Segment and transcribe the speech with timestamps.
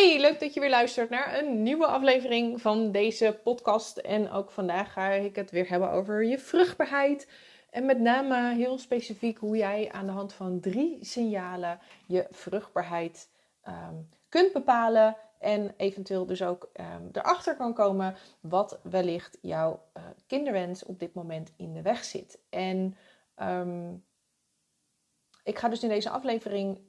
[0.00, 3.96] Hey, leuk dat je weer luistert naar een nieuwe aflevering van deze podcast.
[3.96, 7.28] En ook vandaag ga ik het weer hebben over je vruchtbaarheid.
[7.70, 13.28] En met name heel specifiek hoe jij aan de hand van drie signalen je vruchtbaarheid
[13.62, 13.94] ehm,
[14.28, 15.16] kunt bepalen.
[15.38, 21.14] En eventueel dus ook um, erachter kan komen wat wellicht jouw uh, kinderwens op dit
[21.14, 22.38] moment in de weg zit.
[22.50, 22.96] En
[23.34, 23.94] ehm,
[25.44, 26.80] ik ga dus in deze aflevering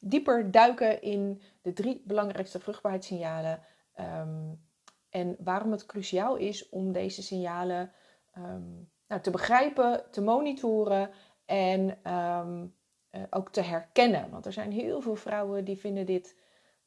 [0.00, 3.62] dieper duiken in de drie belangrijkste vruchtbaarheidssignalen.
[4.00, 4.68] Um,
[5.10, 7.92] en waarom het cruciaal is om deze signalen
[8.38, 11.10] um, nou, te begrijpen, te monitoren
[11.44, 12.74] en um,
[13.12, 14.30] uh, ook te herkennen.
[14.30, 16.36] Want er zijn heel veel vrouwen die vinden dit,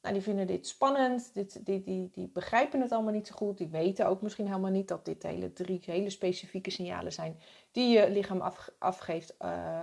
[0.01, 3.57] nou, die vinden dit spannend, dit, die, die, die begrijpen het allemaal niet zo goed.
[3.57, 7.39] Die weten ook misschien helemaal niet dat dit hele drie hele specifieke signalen zijn
[7.71, 9.81] die je lichaam af, afgeeft uh,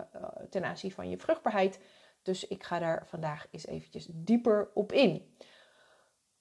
[0.51, 1.81] ten aanzien van je vruchtbaarheid.
[2.23, 5.35] Dus ik ga daar vandaag eens eventjes dieper op in.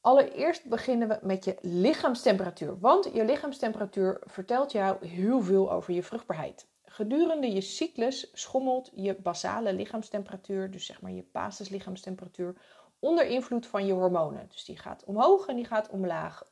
[0.02, 2.80] Allereerst beginnen we met je lichaamstemperatuur.
[2.80, 6.68] Want je lichaamstemperatuur vertelt jou heel veel over je vruchtbaarheid.
[6.84, 12.56] Gedurende je cyclus schommelt je basale lichaamstemperatuur, dus zeg maar je basislichaamstemperatuur,
[13.00, 14.48] onder invloed van je hormonen.
[14.50, 16.44] Dus die gaat omhoog en die gaat omlaag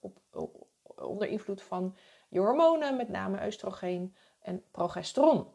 [0.00, 1.96] op, op, onder invloed van
[2.28, 5.46] je hormonen, met name oestrogeen en progesteron.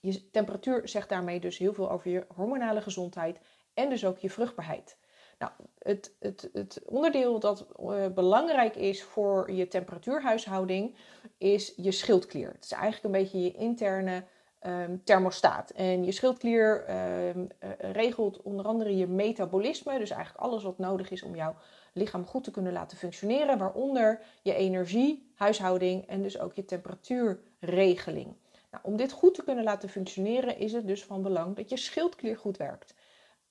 [0.00, 3.38] Je temperatuur zegt daarmee dus heel veel over je hormonale gezondheid
[3.74, 4.96] en dus ook je vruchtbaarheid.
[5.38, 10.94] Nou, het, het, het onderdeel dat uh, belangrijk is voor je temperatuurhuishouding
[11.38, 12.52] is je schildklier.
[12.52, 14.24] Het is eigenlijk een beetje je interne
[14.66, 15.70] um, thermostaat.
[15.70, 21.10] En je schildklier um, uh, regelt onder andere je metabolisme, dus eigenlijk alles wat nodig
[21.10, 21.54] is om jouw
[21.92, 28.36] lichaam goed te kunnen laten functioneren, waaronder je energie, huishouding en dus ook je temperatuurregeling.
[28.70, 31.76] Nou, om dit goed te kunnen laten functioneren is het dus van belang dat je
[31.76, 32.94] schildklier goed werkt.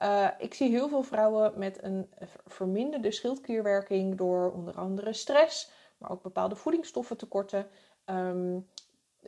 [0.04, 2.10] Uh, ik zie heel veel vrouwen met een
[2.46, 7.68] verminderde schildklierwerking door onder andere stress, maar ook bepaalde voedingsstoffentekorten.
[8.06, 8.68] Um,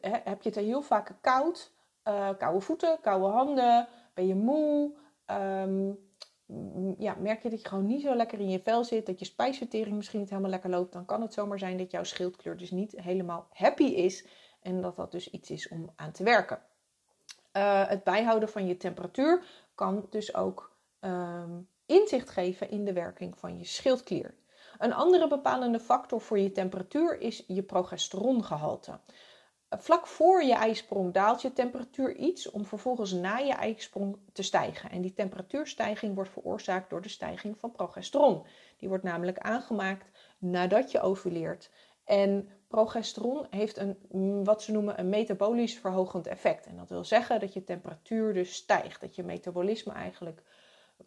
[0.02, 1.72] he, heb je het heel vaak koud,
[2.08, 4.94] uh, koude voeten, koude handen, ben je moe,
[5.26, 6.00] um,
[6.98, 9.26] ja, merk je dat je gewoon niet zo lekker in je vel zit, dat je
[9.26, 12.72] spijsvertering misschien niet helemaal lekker loopt, dan kan het zomaar zijn dat jouw schildkleur dus
[12.72, 14.28] niet helemaal happy is
[14.62, 16.62] en dat dat dus iets is om aan te werken.
[17.54, 19.44] Uh, het bijhouden van je temperatuur
[19.76, 24.36] kan dus ook um, inzicht geven in de werking van je schildklier.
[24.78, 29.00] Een andere bepalende factor voor je temperatuur is je progesterongehalte.
[29.70, 34.90] Vlak voor je ijsprong daalt je temperatuur iets om vervolgens na je ijsprong te stijgen.
[34.90, 38.46] En die temperatuurstijging wordt veroorzaakt door de stijging van progesteron.
[38.78, 41.72] Die wordt namelijk aangemaakt nadat je ovuleert.
[42.04, 46.66] En progesteron heeft een, mm, wat ze noemen een metabolisch verhogend effect.
[46.66, 49.02] En dat wil zeggen dat je temperatuur dus stijgt.
[49.02, 50.42] Dat je metabolisme eigenlijk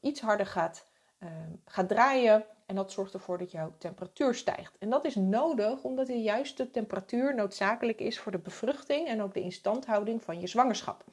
[0.00, 0.86] iets harder gaat,
[1.22, 1.28] uh,
[1.64, 2.44] gaat draaien.
[2.66, 4.78] En dat zorgt ervoor dat jouw temperatuur stijgt.
[4.78, 9.34] En dat is nodig omdat de juiste temperatuur noodzakelijk is voor de bevruchting en ook
[9.34, 11.04] de instandhouding van je zwangerschap.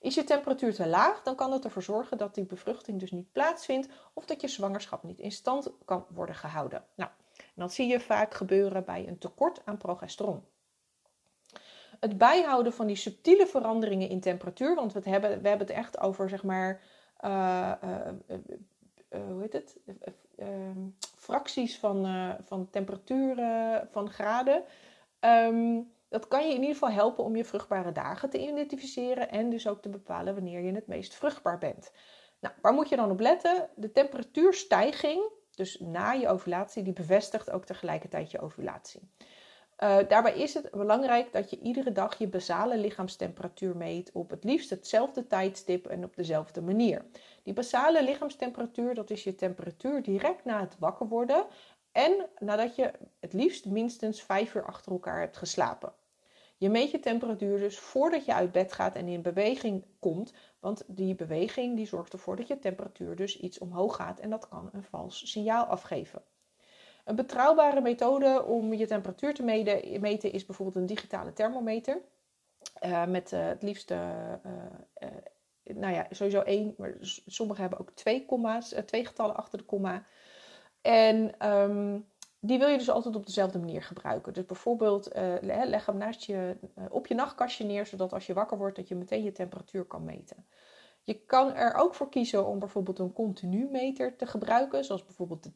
[0.00, 3.32] Is je temperatuur te laag, dan kan het ervoor zorgen dat die bevruchting dus niet
[3.32, 6.84] plaatsvindt of dat je zwangerschap niet in stand kan worden gehouden.
[6.94, 7.10] Nou,
[7.58, 10.44] dat zie je vaak gebeuren bij een tekort aan progesteron.
[12.00, 16.00] Het bijhouden van die subtiele veranderingen in temperatuur, want we hebben, we hebben het echt
[16.00, 16.82] over zeg maar,
[17.24, 18.36] uh, uh,
[19.10, 19.76] uh, hoe heet het?
[20.36, 20.86] Ehm,
[21.16, 22.06] fracties van,
[22.44, 23.36] van temperatuur
[23.90, 24.64] van graden.
[25.20, 29.50] Um, dat kan je in ieder geval helpen om je vruchtbare dagen te identificeren en
[29.50, 31.92] dus ook te bepalen wanneer je het meest vruchtbaar bent.
[32.40, 33.68] Nou, waar moet je dan op letten?
[33.74, 39.00] De temperatuurstijging dus na je ovulatie, die bevestigt ook tegelijkertijd je ovulatie.
[39.82, 44.44] Uh, daarbij is het belangrijk dat je iedere dag je basale lichaamstemperatuur meet op het
[44.44, 47.04] liefst hetzelfde tijdstip en op dezelfde manier.
[47.42, 51.46] Die basale lichaamstemperatuur, dat is je temperatuur direct na het wakker worden
[51.92, 55.92] en nadat je het liefst minstens 5 uur achter elkaar hebt geslapen.
[56.58, 60.84] Je meet je temperatuur dus voordat je uit bed gaat en in beweging komt, want
[60.86, 64.70] die beweging die zorgt ervoor dat je temperatuur dus iets omhoog gaat en dat kan
[64.72, 66.22] een vals signaal afgeven.
[67.04, 69.42] Een betrouwbare methode om je temperatuur te
[70.00, 72.00] meten is bijvoorbeeld een digitale thermometer.
[72.84, 74.32] Uh, met uh, het liefst, uh,
[75.62, 76.96] nou ja, sowieso één, maar
[77.26, 80.04] sommigen hebben ook twee komma's, twee getallen achter de komma.
[80.80, 82.06] En um,
[82.40, 84.32] die wil je dus altijd op dezelfde manier gebruiken.
[84.32, 88.34] Dus bijvoorbeeld uh, leg hem naast je, uh, op je nachtkastje neer, zodat als je
[88.34, 90.46] wakker wordt, dat je meteen je temperatuur kan meten.
[91.02, 95.42] Je kan er ook voor kiezen om bijvoorbeeld een continu meter te gebruiken, zoals bijvoorbeeld
[95.42, 95.52] de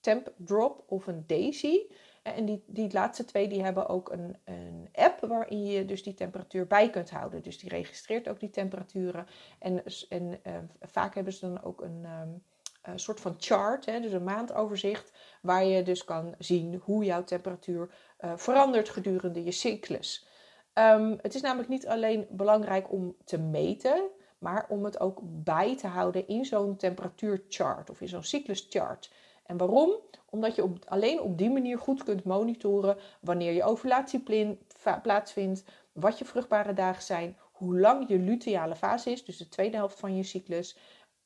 [0.00, 1.78] temp drop, of een Daisy.
[2.22, 6.14] En die, die laatste twee die hebben ook een, een app waarin je dus die
[6.14, 7.42] temperatuur bij kunt houden.
[7.42, 9.26] Dus die registreert ook die temperaturen.
[9.58, 10.40] En, en
[10.80, 12.42] vaak hebben ze dan ook een, um,
[12.82, 15.12] een soort van chart, hè, dus een maandoverzicht,
[15.42, 17.90] waar je dus kan zien hoe jouw temperatuur
[18.20, 20.28] uh, verandert gedurende je cyclus.
[20.74, 25.76] Um, het is namelijk niet alleen belangrijk om te meten, maar om het ook bij
[25.76, 29.12] te houden in zo'n temperatuurchart of in zo'n cycluschart.
[29.46, 29.92] En waarom?
[30.30, 34.22] Omdat je op, alleen op die manier goed kunt monitoren wanneer je ovulatie
[35.02, 39.76] plaatsvindt, wat je vruchtbare dagen zijn, hoe lang je luteale fase is, dus de tweede
[39.76, 40.76] helft van je cyclus,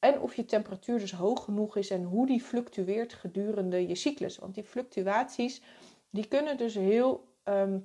[0.05, 4.39] en of je temperatuur dus hoog genoeg is en hoe die fluctueert gedurende je cyclus.
[4.39, 5.63] Want die fluctuaties
[6.11, 7.29] die kunnen dus heel.
[7.43, 7.79] Ehm,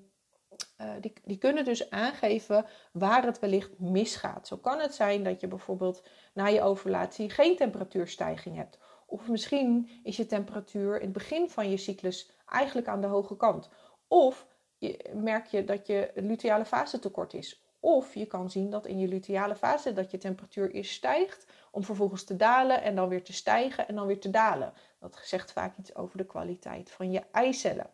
[0.77, 4.47] eh, die, die kunnen dus aangeven waar het wellicht misgaat.
[4.47, 8.79] Zo kan het zijn dat je bijvoorbeeld na je ovulatie geen temperatuurstijging hebt.
[9.05, 13.35] Of misschien is je temperatuur in het begin van je cyclus eigenlijk aan de hoge
[13.35, 13.69] kant.
[14.07, 17.63] Of je, merk je dat je luteale fase tekort is.
[17.79, 21.83] Of je kan zien dat in je luteale fase dat je temperatuur eerst stijgt om
[21.83, 24.73] vervolgens te dalen en dan weer te stijgen en dan weer te dalen.
[24.99, 27.89] Dat zegt vaak iets over de kwaliteit van je eicellen.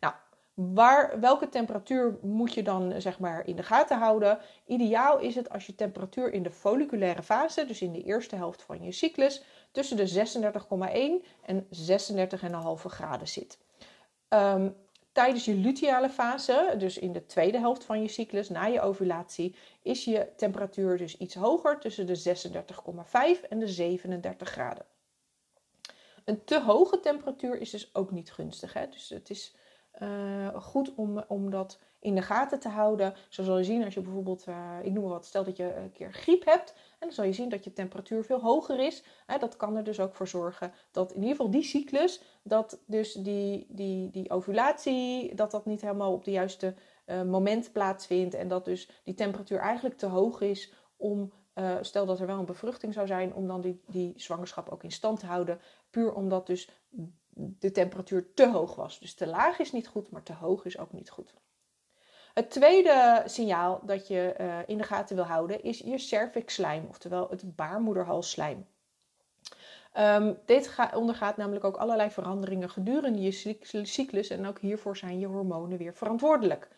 [0.00, 0.14] Nou,
[0.54, 4.38] waar, welke temperatuur moet je dan zeg maar in de gaten houden?
[4.66, 8.62] Ideaal is het als je temperatuur in de folliculaire fase, dus in de eerste helft
[8.62, 11.68] van je cyclus, tussen de 36,1 en 36,5
[12.84, 13.58] graden zit.
[14.28, 14.76] Um,
[15.12, 19.56] tijdens je luteale fase, dus in de tweede helft van je cyclus na je ovulatie,
[19.82, 22.36] is je temperatuur dus iets hoger tussen de
[23.42, 24.84] 36,5 en de 37 graden.
[26.24, 28.72] Een te hoge temperatuur is dus ook niet gunstig.
[28.72, 28.88] Hè?
[28.88, 29.54] Dus het is
[30.02, 33.14] uh, goed om, om dat in de gaten te houden.
[33.28, 35.74] Zo zal je zien als je bijvoorbeeld, uh, ik noem maar wat, stel dat je
[35.74, 36.74] een keer griep hebt.
[37.00, 39.02] En dan zal je zien dat je temperatuur veel hoger is.
[39.38, 43.12] Dat kan er dus ook voor zorgen dat in ieder geval die cyclus, dat dus
[43.12, 46.74] die, die, die ovulatie, dat dat niet helemaal op de juiste
[47.06, 48.34] uh, moment plaatsvindt.
[48.34, 52.38] En dat dus die temperatuur eigenlijk te hoog is om, uh, stel dat er wel
[52.38, 55.60] een bevruchting zou zijn, om dan die, die zwangerschap ook in stand te houden.
[55.90, 56.70] Puur omdat dus
[57.34, 58.98] de temperatuur te hoog was.
[58.98, 61.34] Dus te laag is niet goed, maar te hoog is ook niet goed.
[62.34, 67.28] Het tweede signaal dat je uh, in de gaten wil houden is je cervixslijm, oftewel
[67.30, 68.66] het baarmoederhalsslijm.
[69.98, 75.26] Um, dit ondergaat namelijk ook allerlei veranderingen gedurende je cyclus en ook hiervoor zijn je
[75.26, 76.68] hormonen weer verantwoordelijk.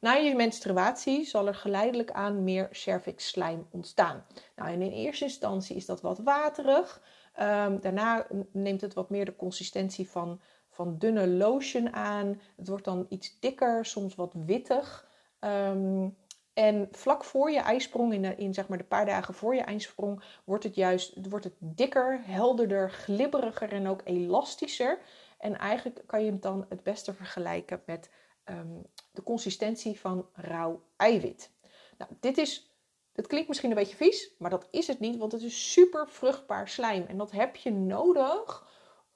[0.00, 4.24] Na je menstruatie zal er geleidelijk aan meer cervixslijm ontstaan.
[4.56, 7.02] Nou, en in eerste instantie is dat wat waterig.
[7.40, 10.40] Um, daarna neemt het wat meer de consistentie van,
[10.72, 12.40] van dunne lotion aan.
[12.56, 15.08] Het wordt dan iets dikker, soms wat wittig.
[15.40, 16.16] Um,
[16.52, 19.60] en vlak voor je ijsprong, in, de, in zeg maar de paar dagen voor je
[19.60, 24.98] ijsprong, wordt het juist wordt het dikker, helderder, glibberiger en ook elastischer.
[25.38, 28.10] En eigenlijk kan je het dan het beste vergelijken met
[28.44, 28.82] um,
[29.12, 31.50] de consistentie van rauw eiwit.
[31.98, 32.72] Nou, dit is
[33.12, 36.08] het klinkt misschien een beetje vies, maar dat is het niet, want het is super
[36.08, 37.04] vruchtbaar slijm.
[37.06, 38.66] En dat heb je nodig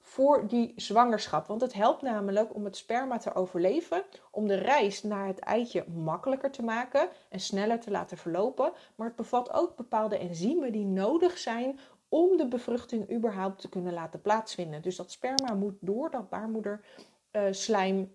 [0.06, 1.46] voor die zwangerschap.
[1.46, 5.84] Want het helpt namelijk om het sperma te overleven, om de reis naar het eitje
[5.88, 8.72] makkelijker te maken en sneller te laten verlopen.
[8.94, 13.92] Maar het bevat ook bepaalde enzymen die nodig zijn om de bevruchting überhaupt te kunnen
[13.92, 14.82] laten plaatsvinden.
[14.82, 18.06] Dus dat sperma moet door dat baarmoederslijm uh,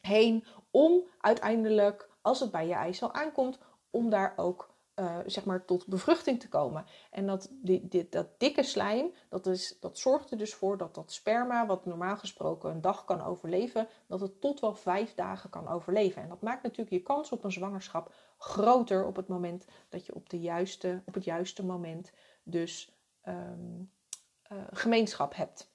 [0.00, 3.58] heen om uiteindelijk, als het bij je eicel aankomt,
[3.90, 6.84] om daar ook uh, zeg maar tot bevruchting te komen.
[7.10, 7.50] En dat,
[8.10, 12.16] dat dikke slijm, dat, is, dat zorgt er dus voor dat dat sperma, wat normaal
[12.16, 16.22] gesproken een dag kan overleven, dat het tot wel vijf dagen kan overleven.
[16.22, 20.14] En dat maakt natuurlijk je kans op een zwangerschap groter op het moment dat je
[20.14, 22.12] op, de juiste, op het juiste moment
[22.42, 22.92] dus
[23.28, 23.90] um,
[24.52, 25.70] uh, gemeenschap hebt.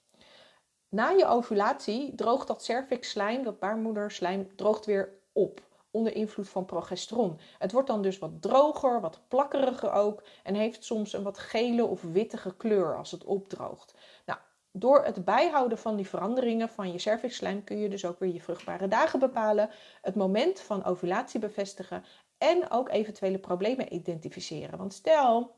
[0.88, 5.67] Na je ovulatie droogt dat cervixslijm, dat baarmoederslijm, droogt weer op
[5.98, 7.38] onder invloed van progesteron.
[7.58, 11.84] Het wordt dan dus wat droger, wat plakkeriger ook en heeft soms een wat gele
[11.84, 13.94] of wittige kleur als het opdroogt.
[14.26, 14.38] Nou,
[14.72, 18.42] door het bijhouden van die veranderingen van je cervixslijm kun je dus ook weer je
[18.42, 19.70] vruchtbare dagen bepalen,
[20.02, 22.04] het moment van ovulatie bevestigen
[22.38, 24.78] en ook eventuele problemen identificeren.
[24.78, 25.56] Want stel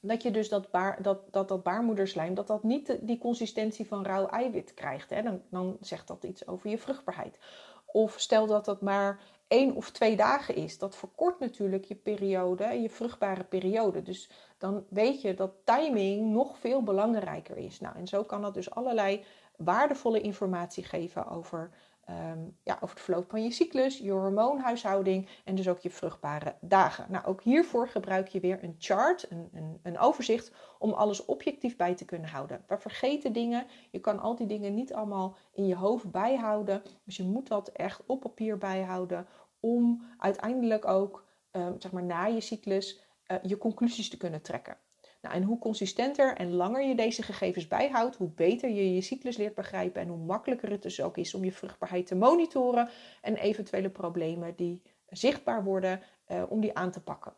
[0.00, 4.04] dat je dus dat, baar, dat, dat, dat baarmoederslijm, dat dat niet die consistentie van
[4.04, 5.10] rauw eiwit krijgt.
[5.10, 5.22] Hè?
[5.22, 7.38] Dan, dan zegt dat iets over je vruchtbaarheid.
[7.86, 9.20] Of stel dat dat maar
[9.52, 10.78] één of twee dagen is.
[10.78, 14.02] Dat verkort natuurlijk je periode, je vruchtbare periode.
[14.02, 17.80] Dus dan weet je dat timing nog veel belangrijker is.
[17.80, 19.24] Nou, en zo kan dat dus allerlei
[19.56, 21.70] waardevolle informatie geven over
[22.10, 26.54] um, ja, over het verloop van je cyclus, je hormoonhuishouding en dus ook je vruchtbare
[26.60, 27.06] dagen.
[27.08, 31.76] Nou, ook hiervoor gebruik je weer een chart, een, een, een overzicht, om alles objectief
[31.76, 32.64] bij te kunnen houden.
[32.66, 37.16] We vergeten dingen, je kan al die dingen niet allemaal in je hoofd bijhouden, dus
[37.16, 39.26] je moet dat echt op papier bijhouden
[39.62, 44.76] om uiteindelijk ook, um, zeg maar na je cyclus, uh, je conclusies te kunnen trekken.
[45.22, 49.36] Nou, en hoe consistenter en langer je deze gegevens bijhoudt, hoe beter je je cyclus
[49.36, 52.88] leert begrijpen en hoe makkelijker het dus ook is om je vruchtbaarheid te monitoren
[53.20, 57.32] en eventuele problemen die zichtbaar worden, uh, om die aan te pakken.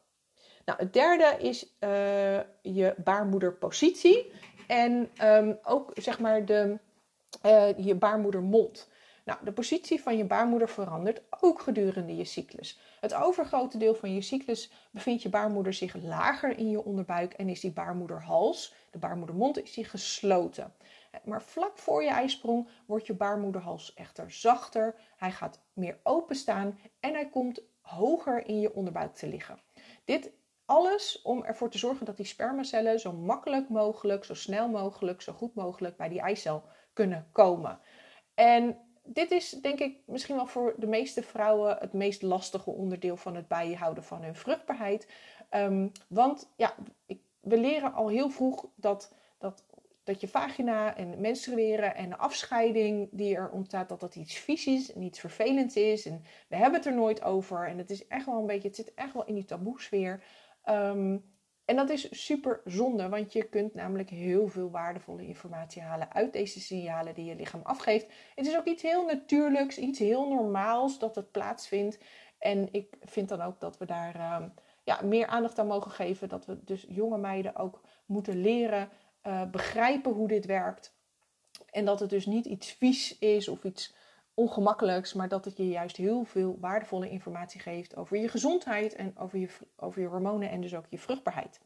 [0.64, 4.32] Nou, het derde is uh, je baarmoederpositie
[4.66, 6.78] en um, ook zeg maar de,
[7.76, 8.88] je baarmoedermond.
[9.24, 12.80] Nou, de positie van je baarmoeder verandert ook gedurende je cyclus.
[13.00, 17.48] Het overgrote deel van je cyclus bevindt je baarmoeder zich lager in je onderbuik en
[17.48, 20.74] is die baarmoederhals, de baarmoedermond, is die gesloten.
[21.24, 24.94] Maar vlak voor je ijsprong wordt je baarmoederhals echter zachter.
[25.16, 29.60] Hij gaat meer openstaan en hij komt hoger in je onderbuik te liggen.
[30.04, 30.32] Dit
[30.64, 35.32] alles om ervoor te zorgen dat die spermacellen zo makkelijk mogelijk, zo snel mogelijk, zo
[35.32, 37.80] goed mogelijk bij die eicel kunnen komen.
[38.34, 43.16] En dit is denk ik misschien wel voor de meeste vrouwen het meest lastige onderdeel
[43.16, 45.08] van het bijhouden van hun vruchtbaarheid.
[45.50, 46.74] Um, want ja,
[47.40, 49.64] we leren al heel vroeg dat, dat,
[50.04, 54.66] dat je vagina en menstrueren en de afscheiding die er ontstaat, dat dat iets vies
[54.66, 56.06] is en iets vervelends is.
[56.06, 57.68] En we hebben het er nooit over.
[57.68, 60.22] En het is echt wel een beetje, het zit echt wel in die taboe sfeer.
[60.68, 61.33] Um,
[61.64, 66.32] en dat is super zonde, want je kunt namelijk heel veel waardevolle informatie halen uit
[66.32, 68.06] deze signalen die je lichaam afgeeft.
[68.34, 71.98] Het is ook iets heel natuurlijks, iets heel normaals dat het plaatsvindt.
[72.38, 74.46] En ik vind dan ook dat we daar uh,
[74.82, 76.28] ja, meer aandacht aan mogen geven.
[76.28, 78.88] Dat we dus jonge meiden ook moeten leren
[79.26, 80.94] uh, begrijpen hoe dit werkt.
[81.70, 83.94] En dat het dus niet iets vies is of iets
[84.34, 89.18] ongemakkelijks, maar dat het je juist heel veel waardevolle informatie geeft over je gezondheid en
[89.18, 91.60] over je, over je hormonen en dus ook je vruchtbaarheid.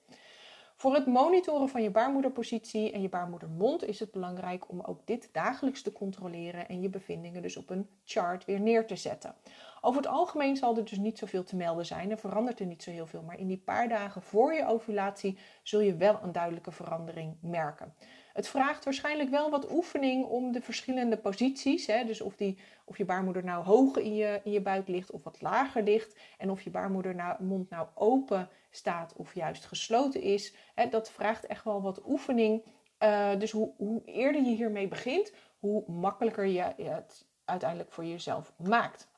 [0.78, 5.28] Voor het monitoren van je baarmoederpositie en je baarmoedermond is het belangrijk om ook dit
[5.32, 9.34] dagelijks te controleren en je bevindingen dus op een chart weer neer te zetten.
[9.80, 12.82] Over het algemeen zal er dus niet zoveel te melden zijn en verandert er niet
[12.82, 16.32] zo heel veel, maar in die paar dagen voor je ovulatie zul je wel een
[16.32, 17.94] duidelijke verandering merken.
[18.32, 22.98] Het vraagt waarschijnlijk wel wat oefening om de verschillende posities, hè, dus of, die, of
[22.98, 26.50] je baarmoeder nou hoog in je, in je buik ligt of wat lager ligt, en
[26.50, 31.46] of je baarmoeder nou, mond nou open staat of juist gesloten is, hè, dat vraagt
[31.46, 32.62] echt wel wat oefening.
[33.02, 38.52] Uh, dus hoe, hoe eerder je hiermee begint, hoe makkelijker je het uiteindelijk voor jezelf
[38.56, 39.08] maakt.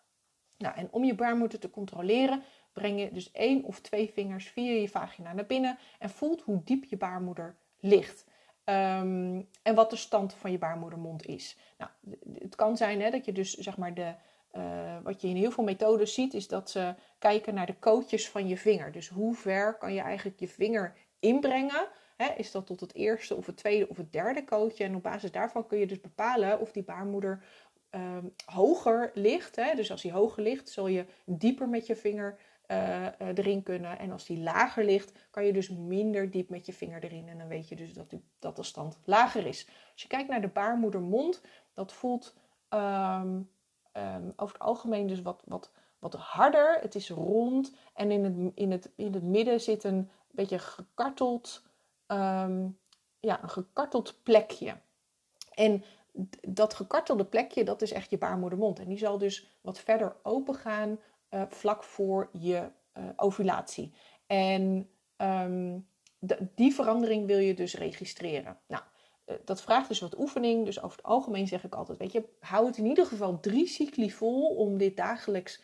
[0.58, 4.72] Nou, en om je baarmoeder te controleren, breng je dus één of twee vingers via
[4.72, 8.24] je vagina naar binnen en voelt hoe diep je baarmoeder ligt.
[8.70, 11.56] Um, en wat de stand van je baarmoedermond is.
[11.78, 11.90] Nou,
[12.38, 14.14] het kan zijn hè, dat je dus zeg maar de.
[14.56, 18.28] Uh, wat je in heel veel methodes ziet, is dat ze kijken naar de kootjes
[18.28, 18.92] van je vinger.
[18.92, 21.88] Dus hoe ver kan je eigenlijk je vinger inbrengen?
[22.16, 24.84] Hè, is dat tot het eerste of het tweede of het derde kootje?
[24.84, 27.44] En op basis daarvan kun je dus bepalen of die baarmoeder
[27.90, 29.56] um, hoger ligt.
[29.56, 29.74] Hè?
[29.74, 32.38] Dus als die hoger ligt, zul je dieper met je vinger
[32.70, 33.98] uh, erin kunnen.
[33.98, 37.28] En als die lager ligt, kan je dus minder diep met je vinger erin.
[37.28, 39.66] En dan weet je dus dat, die, dat de stand lager is.
[39.92, 41.42] Als je kijkt naar de baarmoedermond,
[41.74, 42.36] dat voelt
[42.68, 43.50] um,
[43.92, 46.78] um, over het algemeen dus wat, wat, wat harder.
[46.80, 51.62] Het is rond en in het, in het, in het midden zit een beetje gekarteld,
[52.06, 52.78] um,
[53.20, 54.76] ja, een gekarteld plekje.
[55.54, 55.84] En
[56.40, 58.78] dat gekartelde plekje, dat is echt je baarmoedermond.
[58.78, 60.98] En die zal dus wat verder open gaan
[61.30, 63.94] uh, vlak voor je uh, ovulatie.
[64.26, 65.88] En um,
[66.54, 68.58] die verandering wil je dus registreren.
[68.66, 68.82] Nou,
[69.26, 70.64] uh, dat vraagt dus wat oefening.
[70.64, 73.66] Dus over het algemeen zeg ik altijd, weet je, hou het in ieder geval drie
[73.66, 75.62] cycli vol om dit dagelijks,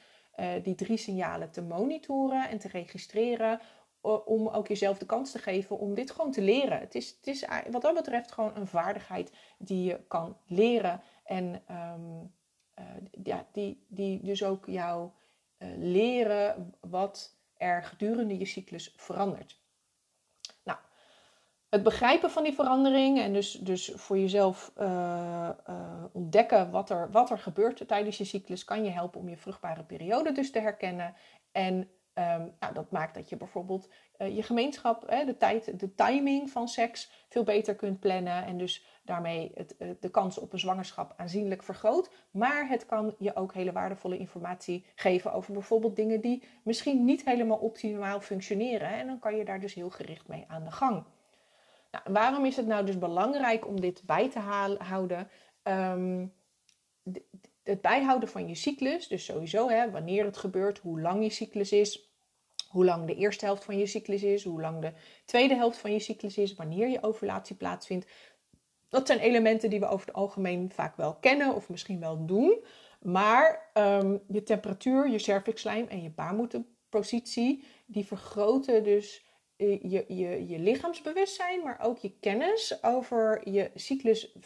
[0.62, 3.60] die drie signalen te monitoren en te registreren.
[4.24, 6.78] Om ook jezelf de kans te geven om dit gewoon te leren.
[6.78, 11.00] Het is, het is wat dat betreft gewoon een vaardigheid die je kan leren.
[11.24, 12.34] En um,
[13.22, 15.14] ja, die, die dus ook jouw
[15.76, 19.60] leren wat er gedurende je cyclus verandert.
[20.62, 20.78] Nou,
[21.68, 27.10] het begrijpen van die verandering en dus, dus voor jezelf uh, uh, ontdekken wat er,
[27.10, 30.60] wat er gebeurt tijdens je cyclus kan je helpen om je vruchtbare periode dus te
[30.60, 31.14] herkennen
[31.52, 35.94] en Um, nou, dat maakt dat je bijvoorbeeld uh, je gemeenschap, hè, de tijd, de
[35.94, 40.52] timing van seks veel beter kunt plannen en dus daarmee het, uh, de kans op
[40.52, 42.10] een zwangerschap aanzienlijk vergroot.
[42.30, 47.24] Maar het kan je ook hele waardevolle informatie geven over bijvoorbeeld dingen die misschien niet
[47.24, 48.88] helemaal optimaal functioneren.
[48.88, 51.04] En dan kan je daar dus heel gericht mee aan de gang.
[51.90, 54.40] Nou, waarom is het nou dus belangrijk om dit bij te
[54.78, 55.28] houden?
[55.62, 56.32] Um,
[57.62, 61.72] het bijhouden van je cyclus, dus sowieso hè, wanneer het gebeurt, hoe lang je cyclus
[61.72, 62.05] is,
[62.68, 64.92] hoe lang de eerste helft van je cyclus is, hoe lang de
[65.24, 68.06] tweede helft van je cyclus is, wanneer je ovulatie plaatsvindt.
[68.88, 72.64] Dat zijn elementen die we over het algemeen vaak wel kennen of misschien wel doen.
[73.00, 79.24] Maar um, je temperatuur, je cervixlijm en je baarmoederpositie, die vergroten dus
[79.56, 84.36] je, je, je lichaamsbewustzijn, maar ook je kennis over je cyclus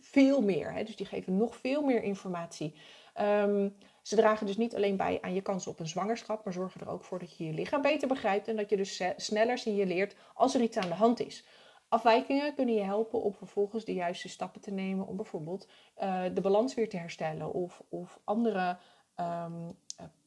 [0.00, 0.72] veel meer.
[0.72, 0.84] Hè?
[0.84, 2.74] Dus die geven nog veel meer informatie.
[3.14, 3.68] Ehm,
[4.02, 6.88] ze dragen dus niet alleen bij aan je kans op een zwangerschap, maar zorgen er
[6.88, 10.54] ook voor dat je je lichaam beter begrijpt en dat je dus sneller signaleert als
[10.54, 11.44] er iets aan de hand is.
[11.88, 15.68] Afwijkingen kunnen je helpen om vervolgens de juiste stappen te nemen om bijvoorbeeld
[16.02, 18.78] uh, de balans weer te herstellen of, of andere
[19.16, 19.78] um,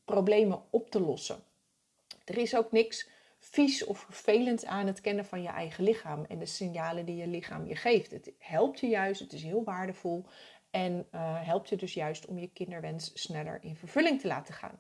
[0.06, 1.44] problemen op te lossen.
[2.26, 6.40] Er is ook niks vies of vervelend aan het kennen van je eigen lichaam en
[6.40, 8.12] de signalen die je lichaam je geeft.
[8.12, 10.26] Het helpt je juist, het is heel waardevol
[10.74, 14.80] en uh, helpt je dus juist om je kinderwens sneller in vervulling te laten gaan.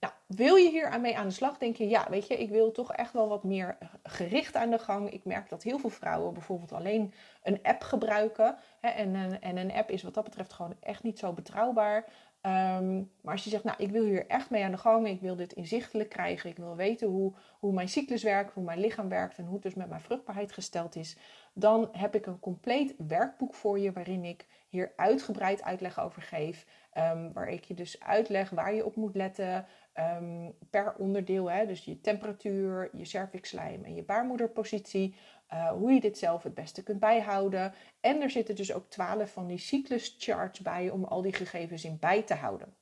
[0.00, 1.58] Nou, wil je hier aan mee aan de slag?
[1.58, 4.78] Denk je, ja, weet je, ik wil toch echt wel wat meer gericht aan de
[4.78, 5.10] gang.
[5.10, 8.56] Ik merk dat heel veel vrouwen bijvoorbeeld alleen een app gebruiken.
[8.80, 12.04] Hè, en, en, een app is wat dat betreft gewoon echt niet zo betrouwbaar.
[12.44, 15.20] Ehm, maar als je zegt, nou, ik wil hier echt mee aan de gang, ik
[15.20, 19.08] wil dit inzichtelijk krijgen, ik wil weten hoe, hoe mijn cyclus werkt, hoe mijn lichaam
[19.08, 21.16] werkt en hoe het dus met mijn vruchtbaarheid gesteld is,
[21.52, 26.66] dan heb ik een compleet werkboek voor je waarin ik hier uitgebreid uitleg over geef.
[26.98, 31.50] Um, waar ik je dus uitleg waar je op moet letten um, per onderdeel.
[31.50, 35.14] Hè, dus je temperatuur, je cervixlijm en je baarmoederpositie.
[35.52, 37.74] Uh, hoe je dit zelf het beste kunt bijhouden.
[38.00, 41.98] En er zitten dus ook twaalf van die cycluscharts bij om al die gegevens in
[42.00, 42.76] bij te houden.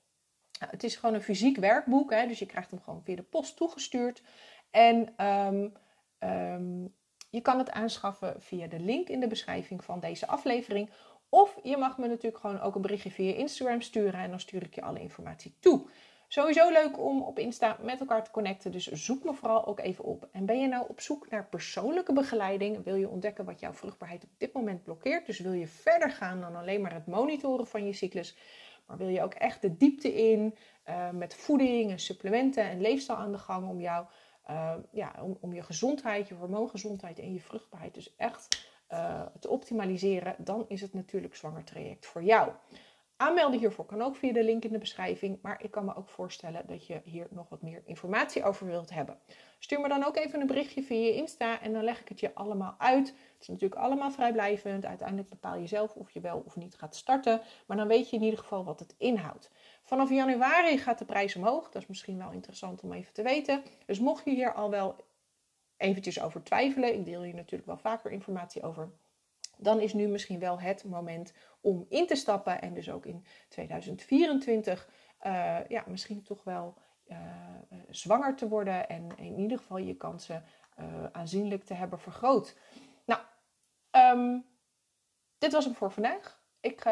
[0.61, 3.23] Nou, het is gewoon een fysiek werkboek, hè, dus je krijgt hem gewoon via de
[3.23, 4.23] post toegestuurd.
[4.71, 5.73] En um,
[6.19, 6.95] um,
[7.31, 10.91] je kan het aanschaffen via de link in de beschrijving van deze aflevering.
[11.29, 14.63] Of je mag me natuurlijk gewoon ook een berichtje via Instagram sturen en dan stuur
[14.63, 15.89] ik je alle informatie toe.
[16.33, 20.05] Sowieso leuk om op Insta met elkaar te connecten, dus zoek me vooral ook even
[20.05, 20.29] op.
[20.33, 22.85] En ben je nou op zoek naar persoonlijke begeleiding?
[22.85, 25.27] Wil je ontdekken wat jouw vruchtbaarheid op dit moment blokkeert?
[25.27, 28.37] Dus wil je verder gaan dan alleen maar het monitoren van je cyclus?
[28.87, 30.55] Maar wil je ook echt de diepte in
[30.89, 34.07] uh, met voeding en supplementen en leefstijl aan de gang om jou,
[34.51, 39.49] uh, ja, om, om je gezondheid, je hormoongezondheid en je vruchtbaarheid dus echt uh, te
[39.49, 40.35] optimaliseren?
[40.39, 42.53] Dan is het natuurlijk zwanger traject voor jou.
[43.23, 46.09] Aanmelden hiervoor kan ook via de link in de beschrijving, maar ik kan me ook
[46.09, 49.19] voorstellen dat je hier nog wat meer informatie over wilt hebben.
[49.59, 52.21] Stuur me dan ook even een berichtje via je Insta en dan leg ik het
[52.21, 53.07] je allemaal uit.
[53.09, 54.85] Het is natuurlijk allemaal vrijblijvend.
[54.85, 58.17] Uiteindelijk bepaal je zelf of je wel of niet gaat starten, maar dan weet je
[58.17, 59.51] in ieder geval wat het inhoudt.
[59.83, 61.71] Vanaf januari gaat de prijs omhoog.
[61.71, 63.63] Dat is misschien wel interessant om even te weten.
[63.87, 64.97] Dus mocht je hier al wel
[65.77, 68.93] eventjes over twijfelen, ik deel hier natuurlijk wel vaker informatie over
[69.63, 73.25] dan is nu misschien wel het moment om in te stappen en dus ook in
[73.49, 74.89] 2024
[75.27, 76.75] uh, eh, ja, misschien toch wel
[77.09, 77.19] uh,
[77.91, 80.45] zwanger te worden en in ieder geval je kansen
[81.13, 82.57] aanzienlijk te hebben vergroot.
[83.05, 83.21] Nou,
[83.91, 84.47] um,
[85.39, 86.41] dit was hem voor vandaag.
[86.61, 86.83] Ik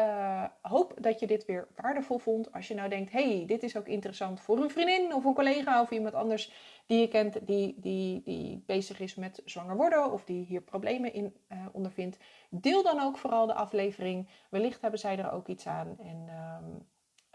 [0.61, 2.51] hoop dat je dit weer waardevol vond.
[2.51, 5.81] Als je nou denkt, hey, dit is ook interessant voor een vriendin of een collega
[5.81, 6.51] of iemand anders
[6.91, 11.13] die je kent die, die, die bezig is met zwanger worden of die hier problemen
[11.13, 12.17] in uh, ondervindt.
[12.49, 14.29] Deel dan ook vooral de aflevering.
[14.49, 15.97] Wellicht hebben zij er ook iets aan.
[15.99, 16.87] En um,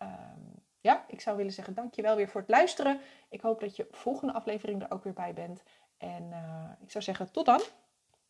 [0.09, 3.01] um, ja, ik zou willen zeggen dankjewel weer voor het luisteren.
[3.29, 5.63] Ik hoop dat je volgende aflevering er ook weer bij bent.
[5.97, 7.61] En uh, ik zou zeggen tot dan.